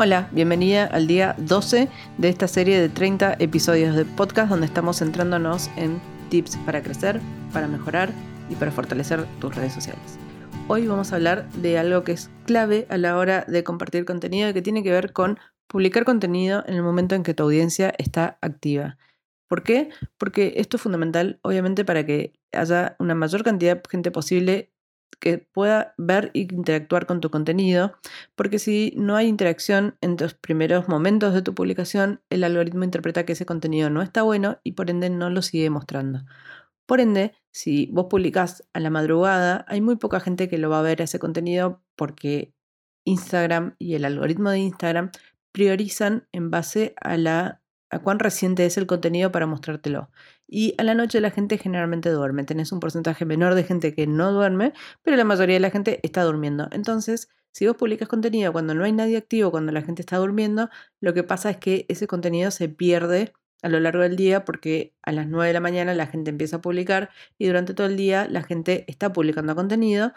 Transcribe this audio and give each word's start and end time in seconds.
Hola, 0.00 0.28
bienvenida 0.30 0.84
al 0.84 1.08
día 1.08 1.34
12 1.38 1.88
de 2.18 2.28
esta 2.28 2.46
serie 2.46 2.80
de 2.80 2.88
30 2.88 3.34
episodios 3.40 3.96
de 3.96 4.04
podcast 4.04 4.48
donde 4.48 4.66
estamos 4.66 5.00
centrándonos 5.00 5.68
en 5.74 6.00
tips 6.28 6.56
para 6.58 6.84
crecer, 6.84 7.20
para 7.52 7.66
mejorar 7.66 8.12
y 8.48 8.54
para 8.54 8.70
fortalecer 8.70 9.26
tus 9.40 9.56
redes 9.56 9.72
sociales. 9.72 10.16
Hoy 10.68 10.86
vamos 10.86 11.10
a 11.10 11.16
hablar 11.16 11.50
de 11.50 11.78
algo 11.78 12.04
que 12.04 12.12
es 12.12 12.30
clave 12.46 12.86
a 12.90 12.96
la 12.96 13.16
hora 13.16 13.44
de 13.48 13.64
compartir 13.64 14.04
contenido 14.04 14.48
y 14.48 14.52
que 14.52 14.62
tiene 14.62 14.84
que 14.84 14.92
ver 14.92 15.12
con 15.12 15.40
publicar 15.66 16.04
contenido 16.04 16.62
en 16.68 16.74
el 16.74 16.84
momento 16.84 17.16
en 17.16 17.24
que 17.24 17.34
tu 17.34 17.42
audiencia 17.42 17.92
está 17.98 18.38
activa. 18.40 18.98
¿Por 19.48 19.64
qué? 19.64 19.90
Porque 20.16 20.54
esto 20.58 20.76
es 20.76 20.82
fundamental, 20.84 21.40
obviamente, 21.42 21.84
para 21.84 22.06
que 22.06 22.34
haya 22.52 22.94
una 23.00 23.16
mayor 23.16 23.42
cantidad 23.42 23.74
de 23.74 23.82
gente 23.90 24.12
posible 24.12 24.70
que 25.20 25.38
pueda 25.38 25.94
ver 25.98 26.30
e 26.34 26.40
interactuar 26.40 27.06
con 27.06 27.20
tu 27.20 27.30
contenido, 27.30 27.92
porque 28.36 28.58
si 28.58 28.94
no 28.96 29.16
hay 29.16 29.26
interacción 29.26 29.96
en 30.00 30.16
los 30.18 30.34
primeros 30.34 30.88
momentos 30.88 31.34
de 31.34 31.42
tu 31.42 31.54
publicación, 31.54 32.20
el 32.30 32.44
algoritmo 32.44 32.84
interpreta 32.84 33.24
que 33.24 33.32
ese 33.32 33.46
contenido 33.46 33.90
no 33.90 34.02
está 34.02 34.22
bueno 34.22 34.58
y 34.64 34.72
por 34.72 34.90
ende 34.90 35.10
no 35.10 35.30
lo 35.30 35.42
sigue 35.42 35.70
mostrando. 35.70 36.24
Por 36.86 37.00
ende, 37.00 37.32
si 37.50 37.86
vos 37.92 38.06
publicás 38.08 38.66
a 38.72 38.80
la 38.80 38.90
madrugada, 38.90 39.64
hay 39.68 39.80
muy 39.80 39.96
poca 39.96 40.20
gente 40.20 40.48
que 40.48 40.58
lo 40.58 40.70
va 40.70 40.78
a 40.80 40.82
ver 40.82 41.02
ese 41.02 41.18
contenido 41.18 41.82
porque 41.96 42.54
Instagram 43.04 43.74
y 43.78 43.94
el 43.94 44.04
algoritmo 44.04 44.50
de 44.50 44.60
Instagram 44.60 45.10
priorizan 45.52 46.28
en 46.32 46.50
base 46.50 46.94
a 47.00 47.16
la 47.16 47.62
a 47.90 47.98
cuán 48.00 48.18
reciente 48.18 48.66
es 48.66 48.76
el 48.76 48.86
contenido 48.86 49.32
para 49.32 49.46
mostrártelo. 49.46 50.10
Y 50.46 50.74
a 50.78 50.84
la 50.84 50.94
noche 50.94 51.20
la 51.20 51.30
gente 51.30 51.58
generalmente 51.58 52.10
duerme. 52.10 52.44
Tenés 52.44 52.72
un 52.72 52.80
porcentaje 52.80 53.24
menor 53.24 53.54
de 53.54 53.64
gente 53.64 53.94
que 53.94 54.06
no 54.06 54.32
duerme, 54.32 54.72
pero 55.02 55.16
la 55.16 55.24
mayoría 55.24 55.56
de 55.56 55.60
la 55.60 55.70
gente 55.70 56.00
está 56.02 56.22
durmiendo. 56.22 56.68
Entonces, 56.72 57.28
si 57.52 57.66
vos 57.66 57.76
publicas 57.76 58.08
contenido 58.08 58.52
cuando 58.52 58.74
no 58.74 58.84
hay 58.84 58.92
nadie 58.92 59.16
activo, 59.16 59.50
cuando 59.50 59.72
la 59.72 59.82
gente 59.82 60.02
está 60.02 60.18
durmiendo, 60.18 60.70
lo 61.00 61.14
que 61.14 61.24
pasa 61.24 61.50
es 61.50 61.56
que 61.56 61.86
ese 61.88 62.06
contenido 62.06 62.50
se 62.50 62.68
pierde 62.68 63.32
a 63.62 63.68
lo 63.68 63.80
largo 63.80 64.02
del 64.02 64.16
día 64.16 64.44
porque 64.44 64.94
a 65.02 65.12
las 65.12 65.26
9 65.26 65.48
de 65.48 65.54
la 65.54 65.60
mañana 65.60 65.94
la 65.94 66.06
gente 66.06 66.30
empieza 66.30 66.56
a 66.56 66.60
publicar 66.60 67.10
y 67.38 67.46
durante 67.46 67.74
todo 67.74 67.86
el 67.86 67.96
día 67.96 68.28
la 68.28 68.42
gente 68.42 68.84
está 68.88 69.12
publicando 69.12 69.56
contenido 69.56 70.12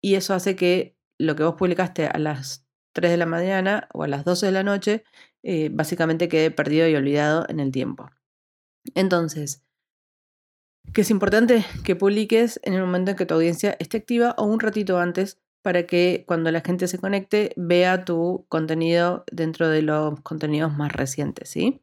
y 0.00 0.14
eso 0.14 0.34
hace 0.34 0.56
que 0.56 0.96
lo 1.18 1.36
que 1.36 1.42
vos 1.42 1.56
publicaste 1.56 2.06
a 2.06 2.18
las 2.18 2.65
3 2.96 3.10
de 3.10 3.18
la 3.18 3.26
mañana 3.26 3.88
o 3.92 4.04
a 4.04 4.08
las 4.08 4.24
12 4.24 4.46
de 4.46 4.52
la 4.52 4.62
noche 4.62 5.04
eh, 5.42 5.68
básicamente 5.70 6.30
quede 6.30 6.50
perdido 6.50 6.88
y 6.88 6.94
olvidado 6.94 7.44
en 7.50 7.60
el 7.60 7.70
tiempo. 7.70 8.08
Entonces, 8.94 9.62
que 10.94 11.02
es 11.02 11.10
importante 11.10 11.62
que 11.84 11.94
publiques 11.94 12.58
en 12.62 12.72
el 12.72 12.80
momento 12.80 13.10
en 13.10 13.18
que 13.18 13.26
tu 13.26 13.34
audiencia 13.34 13.76
esté 13.80 13.98
activa 13.98 14.34
o 14.38 14.44
un 14.44 14.60
ratito 14.60 14.98
antes 14.98 15.38
para 15.62 15.86
que 15.86 16.24
cuando 16.26 16.50
la 16.50 16.62
gente 16.62 16.88
se 16.88 16.98
conecte 16.98 17.52
vea 17.56 18.06
tu 18.06 18.46
contenido 18.48 19.24
dentro 19.30 19.68
de 19.68 19.82
los 19.82 20.18
contenidos 20.22 20.74
más 20.74 20.90
recientes, 20.90 21.50
¿sí? 21.50 21.82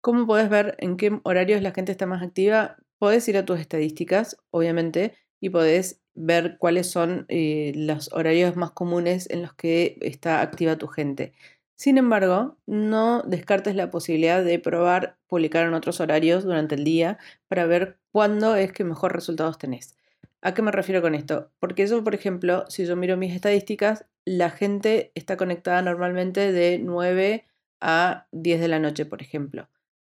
¿Cómo 0.00 0.26
puedes 0.26 0.48
ver 0.48 0.74
en 0.78 0.96
qué 0.96 1.20
horarios 1.24 1.60
la 1.60 1.72
gente 1.72 1.92
está 1.92 2.06
más 2.06 2.22
activa? 2.22 2.76
Puedes 2.98 3.28
ir 3.28 3.36
a 3.36 3.44
tus 3.44 3.60
estadísticas, 3.60 4.38
obviamente, 4.50 5.14
y 5.38 5.50
podés 5.50 6.01
ver 6.14 6.56
cuáles 6.58 6.90
son 6.90 7.26
eh, 7.28 7.72
los 7.74 8.12
horarios 8.12 8.56
más 8.56 8.70
comunes 8.72 9.28
en 9.30 9.42
los 9.42 9.54
que 9.54 9.98
está 10.00 10.40
activa 10.40 10.76
tu 10.76 10.88
gente. 10.88 11.32
Sin 11.74 11.98
embargo, 11.98 12.56
no 12.66 13.22
descartes 13.22 13.74
la 13.74 13.90
posibilidad 13.90 14.44
de 14.44 14.58
probar 14.58 15.18
publicar 15.26 15.66
en 15.66 15.74
otros 15.74 16.00
horarios 16.00 16.44
durante 16.44 16.74
el 16.76 16.84
día 16.84 17.18
para 17.48 17.66
ver 17.66 17.98
cuándo 18.12 18.54
es 18.54 18.72
que 18.72 18.84
mejor 18.84 19.14
resultados 19.14 19.58
tenés. 19.58 19.96
¿A 20.42 20.54
qué 20.54 20.62
me 20.62 20.72
refiero 20.72 21.02
con 21.02 21.14
esto? 21.14 21.50
Porque 21.58 21.86
yo, 21.86 22.04
por 22.04 22.14
ejemplo, 22.14 22.64
si 22.68 22.84
yo 22.84 22.96
miro 22.96 23.16
mis 23.16 23.34
estadísticas, 23.34 24.06
la 24.24 24.50
gente 24.50 25.12
está 25.14 25.36
conectada 25.36 25.82
normalmente 25.82 26.52
de 26.52 26.78
9 26.78 27.46
a 27.80 28.26
10 28.32 28.60
de 28.60 28.68
la 28.68 28.78
noche, 28.78 29.06
por 29.06 29.22
ejemplo. 29.22 29.68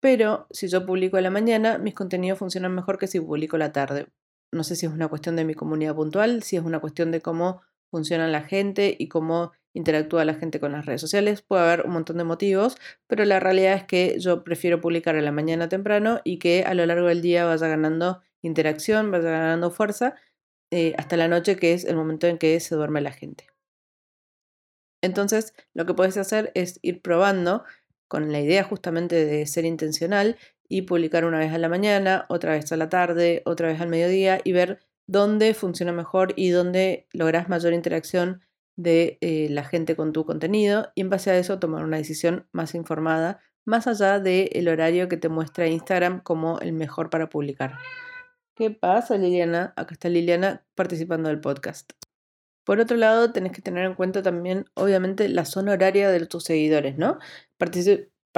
Pero 0.00 0.46
si 0.50 0.68
yo 0.68 0.86
publico 0.86 1.16
a 1.16 1.20
la 1.20 1.30
mañana, 1.30 1.78
mis 1.78 1.94
contenidos 1.94 2.38
funcionan 2.38 2.74
mejor 2.74 2.98
que 2.98 3.06
si 3.06 3.20
publico 3.20 3.56
a 3.56 3.60
la 3.60 3.72
tarde. 3.72 4.06
No 4.52 4.64
sé 4.64 4.76
si 4.76 4.86
es 4.86 4.92
una 4.92 5.08
cuestión 5.08 5.36
de 5.36 5.44
mi 5.44 5.54
comunidad 5.54 5.94
puntual, 5.94 6.42
si 6.42 6.56
es 6.56 6.62
una 6.62 6.80
cuestión 6.80 7.10
de 7.10 7.20
cómo 7.20 7.62
funciona 7.90 8.28
la 8.28 8.42
gente 8.42 8.94
y 8.98 9.08
cómo 9.08 9.52
interactúa 9.74 10.24
la 10.24 10.34
gente 10.34 10.60
con 10.60 10.72
las 10.72 10.86
redes 10.86 11.00
sociales. 11.00 11.42
Puede 11.42 11.62
haber 11.62 11.86
un 11.86 11.92
montón 11.92 12.18
de 12.18 12.24
motivos, 12.24 12.76
pero 13.06 13.24
la 13.24 13.40
realidad 13.40 13.74
es 13.74 13.84
que 13.84 14.18
yo 14.18 14.44
prefiero 14.44 14.80
publicar 14.80 15.16
a 15.16 15.22
la 15.22 15.32
mañana 15.32 15.68
temprano 15.68 16.20
y 16.24 16.38
que 16.38 16.64
a 16.64 16.74
lo 16.74 16.84
largo 16.86 17.08
del 17.08 17.22
día 17.22 17.44
vaya 17.44 17.68
ganando 17.68 18.22
interacción, 18.42 19.10
vaya 19.10 19.30
ganando 19.30 19.70
fuerza 19.70 20.16
eh, 20.70 20.94
hasta 20.98 21.16
la 21.16 21.28
noche, 21.28 21.56
que 21.56 21.72
es 21.72 21.84
el 21.84 21.96
momento 21.96 22.26
en 22.26 22.38
que 22.38 22.58
se 22.60 22.74
duerme 22.74 23.00
la 23.00 23.12
gente. 23.12 23.46
Entonces, 25.02 25.54
lo 25.74 25.86
que 25.86 25.94
puedes 25.94 26.16
hacer 26.16 26.50
es 26.54 26.80
ir 26.82 27.00
probando 27.02 27.64
con 28.08 28.32
la 28.32 28.40
idea 28.40 28.64
justamente 28.64 29.24
de 29.24 29.46
ser 29.46 29.64
intencional 29.64 30.36
y 30.68 30.82
publicar 30.82 31.24
una 31.24 31.38
vez 31.38 31.52
a 31.52 31.58
la 31.58 31.68
mañana, 31.68 32.26
otra 32.28 32.52
vez 32.52 32.70
a 32.72 32.76
la 32.76 32.88
tarde, 32.88 33.42
otra 33.44 33.68
vez 33.68 33.80
al 33.80 33.88
mediodía 33.88 34.40
y 34.44 34.52
ver 34.52 34.80
dónde 35.06 35.54
funciona 35.54 35.92
mejor 35.92 36.34
y 36.36 36.50
dónde 36.50 37.06
logras 37.12 37.48
mayor 37.48 37.72
interacción 37.72 38.42
de 38.76 39.18
eh, 39.20 39.48
la 39.50 39.64
gente 39.64 39.96
con 39.96 40.12
tu 40.12 40.24
contenido 40.24 40.92
y 40.94 41.00
en 41.00 41.10
base 41.10 41.30
a 41.30 41.38
eso 41.38 41.58
tomar 41.58 41.84
una 41.84 41.96
decisión 41.96 42.46
más 42.52 42.74
informada, 42.74 43.40
más 43.64 43.86
allá 43.86 44.20
del 44.20 44.68
horario 44.68 45.08
que 45.08 45.16
te 45.16 45.28
muestra 45.28 45.66
Instagram 45.66 46.20
como 46.20 46.60
el 46.60 46.72
mejor 46.72 47.10
para 47.10 47.28
publicar. 47.28 47.78
¿Qué 48.54 48.70
pasa, 48.70 49.16
Liliana? 49.16 49.72
Acá 49.76 49.94
está 49.94 50.08
Liliana 50.08 50.64
participando 50.74 51.28
del 51.28 51.40
podcast. 51.40 51.92
Por 52.64 52.80
otro 52.80 52.96
lado, 52.96 53.32
tenés 53.32 53.52
que 53.52 53.62
tener 53.62 53.84
en 53.86 53.94
cuenta 53.94 54.22
también, 54.22 54.66
obviamente, 54.74 55.28
la 55.28 55.44
zona 55.44 55.72
horaria 55.72 56.10
de 56.10 56.26
tus 56.26 56.44
seguidores, 56.44 56.98
¿no? 56.98 57.18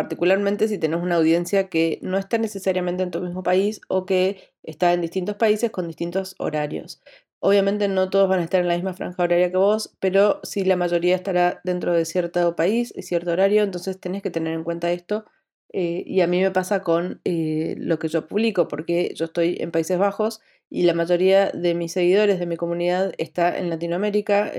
Particularmente 0.00 0.66
si 0.66 0.78
tenés 0.78 1.02
una 1.02 1.16
audiencia 1.16 1.68
que 1.68 1.98
no 2.00 2.16
está 2.16 2.38
necesariamente 2.38 3.02
en 3.02 3.10
tu 3.10 3.20
mismo 3.20 3.42
país 3.42 3.82
o 3.88 4.06
que 4.06 4.38
está 4.62 4.94
en 4.94 5.02
distintos 5.02 5.36
países 5.36 5.70
con 5.70 5.86
distintos 5.86 6.36
horarios. 6.38 7.02
Obviamente 7.38 7.86
no 7.86 8.08
todos 8.08 8.26
van 8.26 8.40
a 8.40 8.44
estar 8.44 8.62
en 8.62 8.68
la 8.68 8.76
misma 8.76 8.94
franja 8.94 9.22
horaria 9.22 9.50
que 9.50 9.58
vos, 9.58 9.94
pero 10.00 10.40
sí 10.42 10.64
la 10.64 10.76
mayoría 10.76 11.14
estará 11.14 11.60
dentro 11.64 11.92
de 11.92 12.06
cierto 12.06 12.56
país 12.56 12.94
y 12.96 13.02
cierto 13.02 13.32
horario, 13.32 13.62
entonces 13.62 14.00
tenés 14.00 14.22
que 14.22 14.30
tener 14.30 14.54
en 14.54 14.64
cuenta 14.64 14.90
esto. 14.90 15.26
Eh, 15.74 16.02
y 16.06 16.22
a 16.22 16.26
mí 16.26 16.40
me 16.40 16.50
pasa 16.50 16.82
con 16.82 17.20
eh, 17.24 17.74
lo 17.76 17.98
que 17.98 18.08
yo 18.08 18.26
publico, 18.26 18.68
porque 18.68 19.12
yo 19.14 19.26
estoy 19.26 19.58
en 19.60 19.70
Países 19.70 19.98
Bajos 19.98 20.40
y 20.70 20.84
la 20.84 20.94
mayoría 20.94 21.50
de 21.50 21.74
mis 21.74 21.92
seguidores 21.92 22.38
de 22.38 22.46
mi 22.46 22.56
comunidad 22.56 23.12
está 23.18 23.58
en 23.58 23.68
Latinoamérica, 23.68 24.50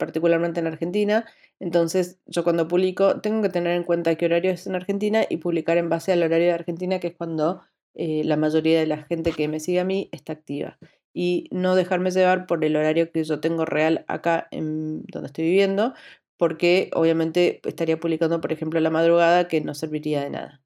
particularmente 0.00 0.58
en 0.58 0.66
Argentina. 0.66 1.26
Entonces 1.60 2.18
yo 2.26 2.42
cuando 2.42 2.66
publico 2.66 3.20
tengo 3.20 3.42
que 3.42 3.50
tener 3.50 3.76
en 3.76 3.84
cuenta 3.84 4.16
qué 4.16 4.26
horario 4.26 4.50
es 4.50 4.66
en 4.66 4.74
Argentina 4.74 5.24
y 5.30 5.36
publicar 5.36 5.78
en 5.78 5.88
base 5.88 6.10
al 6.12 6.24
horario 6.24 6.48
de 6.48 6.54
Argentina, 6.54 6.98
que 6.98 7.08
es 7.08 7.14
cuando 7.16 7.62
eh, 7.94 8.22
la 8.24 8.36
mayoría 8.36 8.80
de 8.80 8.86
la 8.86 9.04
gente 9.04 9.32
que 9.32 9.46
me 9.46 9.60
sigue 9.60 9.80
a 9.80 9.84
mí 9.84 10.08
está 10.12 10.32
activa 10.32 10.78
y 11.12 11.48
no 11.52 11.74
dejarme 11.76 12.10
llevar 12.10 12.46
por 12.46 12.64
el 12.64 12.76
horario 12.76 13.12
que 13.12 13.24
yo 13.24 13.40
tengo 13.40 13.64
real 13.64 14.04
acá 14.08 14.48
en 14.50 15.04
donde 15.06 15.26
estoy 15.28 15.44
viviendo, 15.44 15.94
porque 16.36 16.90
obviamente 16.94 17.60
estaría 17.64 18.00
publicando, 18.00 18.40
por 18.40 18.52
ejemplo, 18.52 18.80
la 18.80 18.90
madrugada 18.90 19.48
que 19.48 19.60
no 19.60 19.74
serviría 19.74 20.22
de 20.22 20.30
nada. 20.30 20.62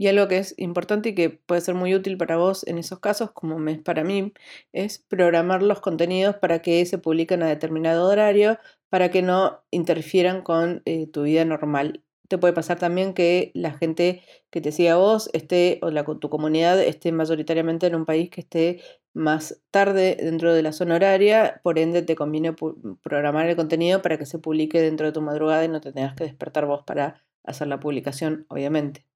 Y 0.00 0.08
algo 0.08 0.28
que 0.28 0.38
es 0.38 0.54
importante 0.56 1.10
y 1.10 1.14
que 1.14 1.28
puede 1.28 1.60
ser 1.60 1.74
muy 1.74 1.94
útil 1.94 2.16
para 2.16 2.38
vos 2.38 2.66
en 2.66 2.78
esos 2.78 3.00
casos, 3.00 3.32
como 3.32 3.68
es 3.68 3.78
para 3.80 4.02
mí, 4.02 4.32
es 4.72 4.98
programar 4.98 5.62
los 5.62 5.80
contenidos 5.80 6.36
para 6.36 6.62
que 6.62 6.86
se 6.86 6.96
publiquen 6.96 7.42
a 7.42 7.48
determinado 7.48 8.08
horario, 8.08 8.58
para 8.88 9.10
que 9.10 9.20
no 9.20 9.62
interfieran 9.70 10.40
con 10.42 10.80
eh, 10.86 11.06
tu 11.06 11.24
vida 11.24 11.44
normal 11.44 12.02
te 12.28 12.38
puede 12.38 12.54
pasar 12.54 12.78
también 12.78 13.12
que 13.12 13.50
la 13.54 13.72
gente 13.72 14.22
que 14.50 14.60
te 14.60 14.70
siga 14.72 14.92
a 14.92 14.96
vos 14.96 15.28
esté, 15.32 15.80
o 15.82 15.90
tu 16.18 16.30
comunidad 16.30 16.80
esté 16.80 17.10
mayoritariamente 17.10 17.88
en 17.88 17.96
un 17.96 18.06
país 18.06 18.30
que 18.30 18.42
esté 18.42 18.80
más 19.12 19.60
tarde 19.72 20.16
dentro 20.20 20.54
de 20.54 20.62
la 20.62 20.72
zona 20.72 20.94
horaria, 20.94 21.60
por 21.64 21.78
ende 21.80 22.02
te 22.02 22.14
conviene 22.14 22.54
programar 23.02 23.48
el 23.48 23.56
contenido 23.56 24.00
para 24.00 24.16
que 24.16 24.26
se 24.26 24.38
publique 24.38 24.80
dentro 24.80 25.06
de 25.06 25.12
tu 25.12 25.20
madrugada 25.22 25.64
y 25.64 25.68
no 25.68 25.80
te 25.80 25.92
tengas 25.92 26.14
que 26.14 26.24
despertar 26.24 26.66
vos 26.66 26.84
para 26.86 27.20
hacer 27.42 27.66
la 27.66 27.80
publicación, 27.80 28.46
obviamente. 28.48 29.09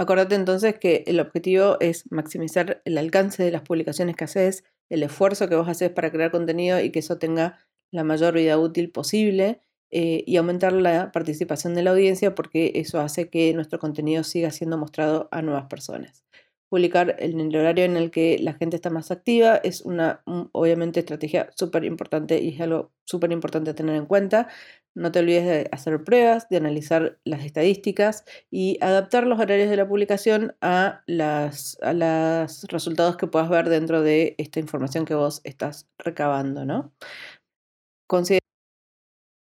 Acordate 0.00 0.34
entonces 0.34 0.78
que 0.78 1.04
el 1.06 1.20
objetivo 1.20 1.76
es 1.78 2.10
maximizar 2.10 2.80
el 2.86 2.96
alcance 2.96 3.42
de 3.42 3.50
las 3.50 3.60
publicaciones 3.60 4.16
que 4.16 4.24
haces, 4.24 4.64
el 4.88 5.02
esfuerzo 5.02 5.46
que 5.46 5.56
vos 5.56 5.68
haces 5.68 5.90
para 5.90 6.10
crear 6.10 6.30
contenido 6.30 6.80
y 6.80 6.88
que 6.90 7.00
eso 7.00 7.18
tenga 7.18 7.58
la 7.90 8.02
mayor 8.02 8.32
vida 8.32 8.56
útil 8.56 8.90
posible 8.90 9.60
eh, 9.90 10.24
y 10.26 10.38
aumentar 10.38 10.72
la 10.72 11.12
participación 11.12 11.74
de 11.74 11.82
la 11.82 11.90
audiencia 11.90 12.34
porque 12.34 12.72
eso 12.76 12.98
hace 12.98 13.28
que 13.28 13.52
nuestro 13.52 13.78
contenido 13.78 14.24
siga 14.24 14.50
siendo 14.50 14.78
mostrado 14.78 15.28
a 15.32 15.42
nuevas 15.42 15.66
personas. 15.66 16.24
Publicar 16.70 17.16
en 17.18 17.38
el 17.38 17.54
horario 17.54 17.84
en 17.84 17.98
el 17.98 18.10
que 18.10 18.38
la 18.40 18.54
gente 18.54 18.76
está 18.76 18.88
más 18.88 19.10
activa 19.10 19.56
es 19.56 19.82
una, 19.82 20.22
obviamente, 20.52 21.00
estrategia 21.00 21.50
súper 21.56 21.84
importante 21.84 22.40
y 22.40 22.54
es 22.54 22.60
algo 22.62 22.90
súper 23.04 23.32
importante 23.32 23.74
tener 23.74 23.96
en 23.96 24.06
cuenta. 24.06 24.48
No 24.94 25.12
te 25.12 25.20
olvides 25.20 25.44
de 25.44 25.68
hacer 25.72 26.02
pruebas, 26.02 26.48
de 26.48 26.56
analizar 26.56 27.18
las 27.24 27.44
estadísticas 27.44 28.24
y 28.50 28.78
adaptar 28.80 29.26
los 29.26 29.38
horarios 29.38 29.70
de 29.70 29.76
la 29.76 29.88
publicación 29.88 30.56
a, 30.60 31.02
las, 31.06 31.78
a 31.82 31.92
los 31.92 32.64
resultados 32.64 33.16
que 33.16 33.28
puedas 33.28 33.48
ver 33.48 33.68
dentro 33.68 34.02
de 34.02 34.34
esta 34.38 34.58
información 34.60 35.04
que 35.04 35.14
vos 35.14 35.40
estás 35.44 35.88
recabando, 35.98 36.64
¿no? 36.64 36.92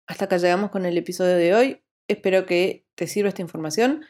Hasta 0.09 0.27
acá 0.27 0.37
llegamos 0.39 0.71
con 0.71 0.87
el 0.87 0.97
episodio 0.99 1.37
de 1.37 1.55
hoy. 1.55 1.83
Espero 2.09 2.47
que 2.47 2.87
te 2.97 3.07
sirva 3.07 3.29
esta 3.29 3.43
información. 3.43 4.05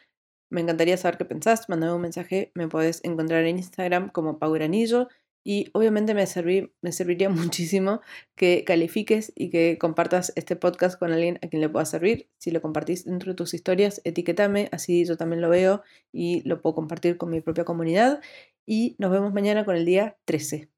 Me 0.49 0.61
encantaría 0.61 0.97
saber 0.97 1.17
qué 1.17 1.25
pensás. 1.25 1.69
Mándame 1.69 1.93
un 1.93 2.01
mensaje. 2.01 2.51
Me 2.55 2.67
podés 2.67 3.03
encontrar 3.03 3.43
en 3.45 3.57
Instagram 3.57 4.09
como 4.09 4.39
Pauranillo. 4.39 5.09
Y 5.49 5.69
obviamente 5.71 6.13
me, 6.13 6.27
serviría 6.27 7.29
muchísimo 7.29 8.01
que 8.35 8.65
califiques 8.65 9.31
y 9.33 9.49
que 9.49 9.77
compartas 9.79 10.33
este 10.35 10.57
podcast 10.57 10.99
con 10.99 11.13
alguien 11.13 11.39
a 11.41 11.47
quien 11.47 11.61
le 11.61 11.69
pueda 11.69 11.85
servir. 11.85 12.29
Si 12.37 12.51
lo 12.51 12.61
compartís 12.61 13.05
dentro 13.05 13.31
de 13.31 13.35
tus 13.37 13.53
historias, 13.53 14.01
etiquetame, 14.03 14.67
así 14.73 15.05
yo 15.05 15.15
también 15.15 15.41
lo 15.41 15.47
veo 15.47 15.83
y 16.11 16.41
lo 16.45 16.61
puedo 16.61 16.75
compartir 16.75 17.15
con 17.15 17.29
mi 17.29 17.39
propia 17.39 17.63
comunidad. 17.63 18.19
Y 18.65 18.97
nos 18.99 19.09
vemos 19.09 19.33
mañana 19.33 19.63
con 19.63 19.77
el 19.77 19.85
día 19.85 20.17
13. 20.25 20.69